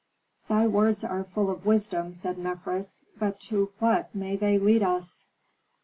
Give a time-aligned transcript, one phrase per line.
[0.47, 5.27] "Thy words are full of wisdom," said Mefres, "but to what may they lead us?"